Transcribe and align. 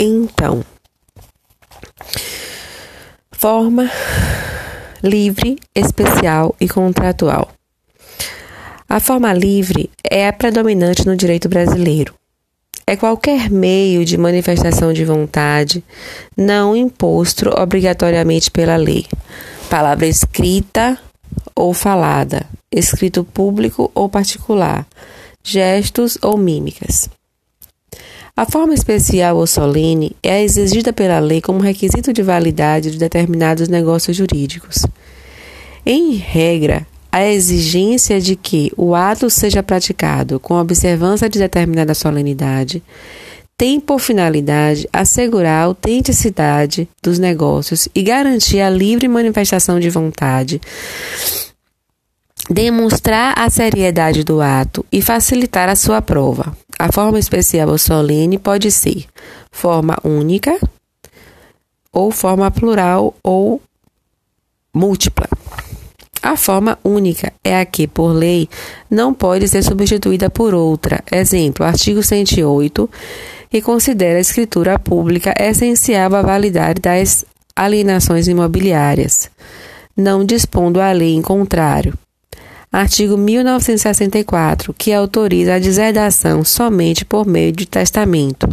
Então, 0.00 0.64
forma 3.32 3.90
livre, 5.02 5.58
especial 5.74 6.54
e 6.60 6.68
contratual. 6.68 7.50
A 8.88 9.00
forma 9.00 9.32
livre 9.32 9.90
é 10.08 10.28
a 10.28 10.32
predominante 10.32 11.04
no 11.04 11.16
direito 11.16 11.48
brasileiro. 11.48 12.14
É 12.86 12.94
qualquer 12.94 13.50
meio 13.50 14.04
de 14.04 14.16
manifestação 14.16 14.92
de 14.92 15.04
vontade 15.04 15.82
não 16.36 16.76
imposto 16.76 17.50
obrigatoriamente 17.60 18.52
pela 18.52 18.76
lei. 18.76 19.04
Palavra 19.68 20.06
escrita 20.06 20.96
ou 21.56 21.74
falada, 21.74 22.46
escrito 22.70 23.24
público 23.24 23.90
ou 23.96 24.08
particular, 24.08 24.86
gestos 25.42 26.16
ou 26.22 26.38
mímicas. 26.38 27.10
A 28.38 28.46
forma 28.46 28.72
especial 28.72 29.36
ou 29.36 29.48
solene 29.48 30.14
é 30.22 30.44
exigida 30.44 30.92
pela 30.92 31.18
lei 31.18 31.40
como 31.40 31.58
requisito 31.58 32.12
de 32.12 32.22
validade 32.22 32.92
de 32.92 32.96
determinados 32.96 33.66
negócios 33.66 34.16
jurídicos. 34.16 34.86
Em 35.84 36.14
regra, 36.14 36.86
a 37.10 37.26
exigência 37.26 38.20
de 38.20 38.36
que 38.36 38.70
o 38.76 38.94
ato 38.94 39.28
seja 39.28 39.60
praticado 39.60 40.38
com 40.38 40.54
observância 40.54 41.28
de 41.28 41.36
determinada 41.36 41.94
solenidade 41.94 42.80
tem 43.56 43.80
por 43.80 43.98
finalidade 43.98 44.88
assegurar 44.92 45.60
a 45.60 45.64
autenticidade 45.64 46.88
dos 47.02 47.18
negócios 47.18 47.88
e 47.92 48.04
garantir 48.04 48.60
a 48.60 48.70
livre 48.70 49.08
manifestação 49.08 49.80
de 49.80 49.90
vontade, 49.90 50.60
demonstrar 52.48 53.34
a 53.36 53.50
seriedade 53.50 54.22
do 54.22 54.40
ato 54.40 54.86
e 54.92 55.02
facilitar 55.02 55.68
a 55.68 55.74
sua 55.74 56.00
prova. 56.00 56.56
A 56.78 56.92
forma 56.92 57.18
especial 57.18 57.68
ou 57.70 57.78
solene 57.78 58.38
pode 58.38 58.70
ser 58.70 59.06
forma 59.50 59.96
única 60.04 60.56
ou 61.92 62.10
forma 62.12 62.50
plural 62.50 63.14
ou 63.22 63.60
múltipla. 64.72 65.26
A 66.22 66.36
forma 66.36 66.78
única 66.84 67.32
é 67.42 67.60
a 67.60 67.64
que, 67.64 67.86
por 67.86 68.12
lei, 68.12 68.48
não 68.90 69.14
pode 69.14 69.48
ser 69.48 69.62
substituída 69.62 70.28
por 70.28 70.54
outra. 70.54 71.02
Exemplo, 71.10 71.64
artigo 71.64 72.02
108, 72.02 72.90
que 73.50 73.62
considera 73.62 74.18
a 74.18 74.20
escritura 74.20 74.78
pública 74.78 75.34
essencial 75.38 76.14
à 76.14 76.22
validade 76.22 76.80
das 76.80 77.24
alienações 77.56 78.28
imobiliárias, 78.28 79.30
não 79.96 80.24
dispondo 80.24 80.80
a 80.80 80.92
lei 80.92 81.14
em 81.14 81.22
contrário. 81.22 81.94
Artigo 82.70 83.16
1964, 83.16 84.74
que 84.74 84.92
autoriza 84.92 85.54
a 85.54 85.58
deserdação 85.58 86.44
somente 86.44 87.04
por 87.04 87.26
meio 87.26 87.52
de 87.52 87.66
testamento 87.66 88.48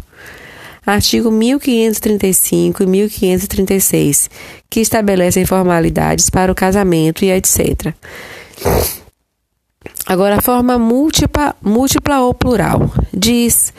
artigo 0.86 1.32
1535 1.32 2.84
e 2.84 2.86
1536, 2.86 4.30
que 4.70 4.82
estabelecem 4.82 5.46
formalidades 5.46 6.30
para 6.30 6.52
o 6.52 6.56
casamento 6.56 7.26
e 7.26 7.32
etc. 7.32 7.94
Agora, 10.06 10.38
a 10.38 10.42
forma 10.42 10.78
múltipla, 10.78 11.56
múltipla 11.62 12.22
ou 12.22 12.34
plural 12.34 12.92
diz 13.12 13.74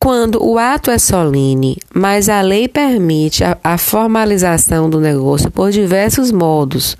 quando 0.00 0.42
o 0.42 0.58
ato 0.58 0.90
é 0.90 0.98
solene, 0.98 1.76
mas 1.94 2.28
a 2.28 2.40
lei 2.40 2.66
permite 2.66 3.44
a, 3.44 3.58
a, 3.62 3.76
formalização 3.76 4.88
do 4.88 5.00
negócio 5.00 5.50
por 5.50 5.70
diversos 5.70 6.32
modos, 6.32 6.96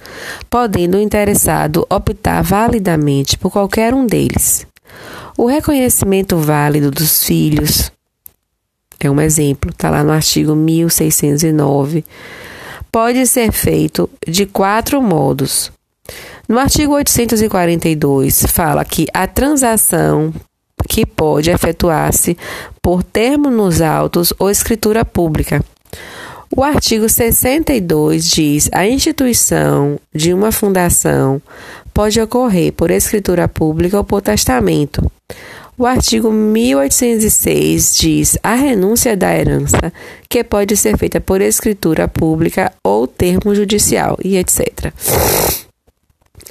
podendo 0.50 0.98
o 0.98 1.00
interessado 1.00 1.86
optar 1.88 2.42
validamente 2.42 3.38
por 3.38 3.50
qualquer 3.50 3.94
um 3.94 4.06
deles. 4.06 4.66
O 5.36 5.46
reconhecimento 5.46 6.36
válido 6.36 6.90
dos 6.90 7.24
filhos, 7.24 7.90
é 9.00 9.10
um 9.10 9.20
exemplo, 9.20 9.70
está 9.70 9.88
lá 9.88 10.02
no 10.02 10.12
artigo 10.12 10.54
1609. 10.54 12.04
Pode 12.90 13.26
ser 13.26 13.52
feito 13.52 14.10
de 14.26 14.44
quatro 14.44 15.00
modos. 15.00 15.70
No 16.48 16.58
artigo 16.58 16.94
842, 16.94 18.46
fala 18.48 18.84
que 18.84 19.06
a 19.14 19.26
transação 19.26 20.34
que 20.88 21.04
pode 21.04 21.50
efetuar-se 21.50 22.36
por 22.82 23.02
termo 23.02 23.50
nos 23.50 23.82
autos 23.82 24.32
ou 24.38 24.50
escritura 24.50 25.04
pública. 25.04 25.62
O 26.56 26.64
artigo 26.64 27.08
62 27.08 28.30
diz: 28.30 28.70
a 28.72 28.88
instituição 28.88 30.00
de 30.14 30.32
uma 30.32 30.50
fundação 30.50 31.40
pode 31.92 32.20
ocorrer 32.20 32.72
por 32.72 32.90
escritura 32.90 33.46
pública 33.46 33.98
ou 33.98 34.04
por 34.04 34.22
testamento. 34.22 35.08
O 35.76 35.86
artigo 35.86 36.32
1806 36.32 37.96
diz 37.96 38.38
a 38.42 38.54
renúncia 38.54 39.16
da 39.16 39.32
herança, 39.32 39.92
que 40.28 40.42
pode 40.42 40.76
ser 40.76 40.96
feita 40.98 41.20
por 41.20 41.40
escritura 41.40 42.08
pública 42.08 42.72
ou 42.82 43.06
termo 43.06 43.54
judicial, 43.54 44.18
e 44.24 44.36
etc. 44.36 44.92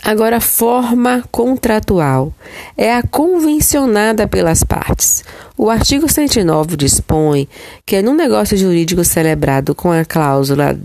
Agora, 0.04 0.40
forma 0.40 1.24
contratual 1.32 2.34
é 2.78 2.94
a 2.94 3.04
convencionada 3.04 4.28
pelas 4.28 4.64
partes. 4.64 5.24
O 5.58 5.70
artigo 5.70 6.08
109 6.08 6.78
dispõe 6.78 7.48
que, 7.86 8.02
num 8.02 8.14
negócio 8.14 8.56
jurídico 8.56 9.04
celebrado 9.04 9.74
com 9.74 9.92
a 9.92 10.06
cláusula 10.06 10.78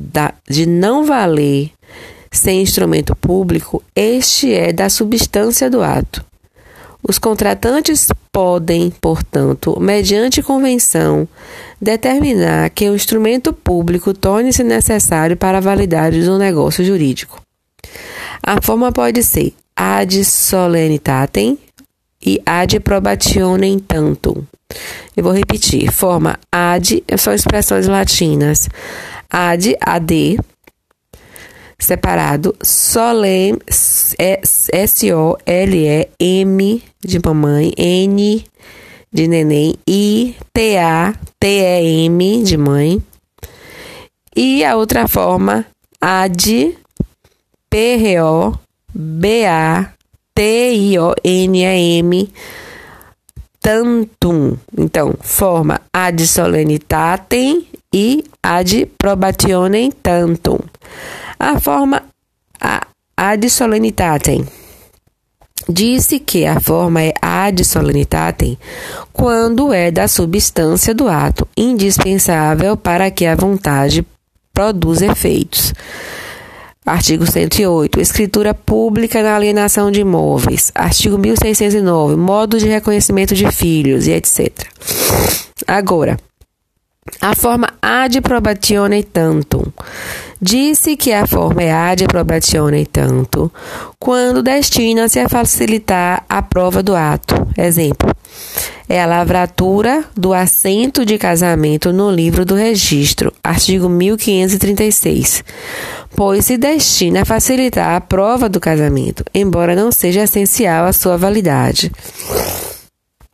de 0.49 0.67
não 0.67 1.05
valer 1.05 1.71
sem 2.31 2.63
instrumento 2.63 3.15
público, 3.15 3.83
este 3.95 4.55
é 4.55 4.73
da 4.73 4.89
substância 4.89 5.69
do 5.69 5.83
ato. 5.83 6.25
Os 7.07 7.19
contratantes 7.19 8.09
podem, 8.33 8.91
portanto, 9.01 9.79
mediante 9.79 10.43
convenção, 10.43 11.29
determinar 11.81 12.71
que 12.71 12.89
o 12.89 12.95
instrumento 12.95 13.53
público 13.53 14.15
torne-se 14.15 14.63
necessário 14.63 15.37
para 15.37 15.59
a 15.59 15.61
validade 15.61 16.23
do 16.23 16.39
negócio 16.39 16.85
jurídico. 16.85 17.42
A 18.43 18.61
forma 18.61 18.91
pode 18.91 19.23
ser 19.23 19.55
ad 19.77 20.25
solenitatem 20.25 21.59
e 22.25 22.41
ad 22.45 22.81
probationem 22.81 23.79
tantum. 23.79 24.45
Eu 25.17 25.25
vou 25.25 25.33
repetir. 25.33 25.91
Forma 25.93 26.39
ad 26.51 27.05
são 27.19 27.33
expressões 27.33 27.87
latinas. 27.87 28.69
Ad, 29.31 29.77
ad, 29.81 30.39
separado, 31.79 32.55
solem, 32.63 33.59
S-O-L-E-M 33.69 35.33
de 37.05 37.19
mamãe, 37.25 37.73
N 37.77 38.45
de 39.13 39.29
neném, 39.29 39.75
I, 39.87 40.35
T-A, 40.53 41.15
T-E-M 41.39 42.43
de 42.43 42.57
mãe. 42.57 43.03
E 44.35 44.65
a 44.65 44.77
outra 44.77 45.07
forma, 45.07 45.67
AD, 46.01 46.79
P-R-O, 47.73 48.53
B-A, 48.95 49.95
T-I-O-N-E-M, 50.35 52.29
tantum. 53.59 54.59
Então, 54.77 55.15
forma 55.19 55.81
ad 55.91 56.27
solenitatem 56.27 57.67
e 57.91 58.25
ad 58.43 58.87
probationem 58.99 59.91
tantum. 59.91 60.59
A 61.41 61.59
forma 61.59 62.03
ad 63.17 63.49
solenitatem. 63.49 64.47
Disse 65.67 66.19
que 66.21 66.45
a 66.45 66.61
forma 66.61 67.01
é 67.01 67.15
ad 67.23 67.65
solenitatem 67.65 68.59
quando 69.15 69.73
é 69.73 69.91
da 69.91 70.07
substância 70.09 70.95
do 70.95 71.09
ato, 71.09 71.49
indispensável 71.57 72.77
para 72.77 73.11
que 73.11 73.25
a 73.25 73.35
vontade 73.35 74.07
produza 74.53 75.07
efeitos. 75.07 75.73
Artigo 76.85 77.25
108. 77.25 78.01
Escritura 78.01 78.53
pública 78.53 79.23
na 79.23 79.37
alienação 79.37 79.91
de 79.91 80.01
imóveis. 80.01 80.73
Artigo 80.75 81.17
1609. 81.17 82.17
Modo 82.17 82.59
de 82.59 82.67
reconhecimento 82.67 83.35
de 83.35 83.51
filhos 83.53 84.09
e 84.09 84.13
etc. 84.13 84.67
Agora, 85.67 86.19
a 87.21 87.35
forma 87.37 87.69
ad 87.81 88.21
probatione 88.21 89.03
tantum. 89.05 89.65
Disse 90.41 90.97
que 90.97 91.13
a 91.13 91.25
forma 91.25 91.63
é 91.63 91.73
ad 91.73 92.05
probatione 92.07 92.85
tanto 92.85 93.53
quando 93.97 94.43
destina-se 94.43 95.21
a 95.21 95.29
facilitar 95.29 96.25
a 96.29 96.43
prova 96.43 96.83
do 96.83 96.97
ato. 96.97 97.47
Exemplo: 97.57 98.11
é 98.89 99.01
a 99.01 99.07
lavratura 99.07 100.05
do 100.15 100.35
assento 100.35 101.05
de 101.05 101.17
casamento 101.17 101.93
no 101.93 102.11
livro 102.11 102.45
do 102.45 102.55
registro, 102.55 103.33
artigo 103.43 103.89
1536, 103.89 105.45
pois 106.17 106.45
se 106.45 106.57
destina 106.57 107.23
a 107.23 107.25
facilitar 107.25 107.97
a 107.97 108.01
prova 108.01 108.49
do 108.49 108.61
casamento, 108.61 109.25
embora 109.35 109.75
não 109.75 109.91
seja 109.91 110.23
essencial 110.23 110.87
a 110.87 110.93
sua 110.93 111.17
validade. 111.17 111.91